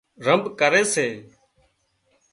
[0.25, 1.07] رنڀ ڪري سي